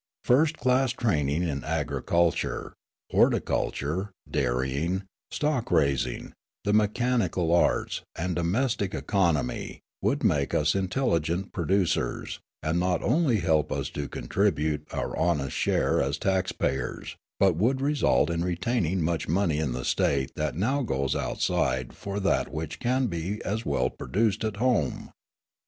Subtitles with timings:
[0.23, 2.73] First class training in agriculture,
[3.11, 12.39] horticulture, dairying, stock raising, the mechanical arts, and domestic economy, would make us intelligent producers,
[12.63, 17.79] and not only help us to contribute our honest share as tax payers, but would
[17.79, 22.79] result in retaining much money in the State that now goes outside for that which
[22.79, 25.11] can be as well produced at home.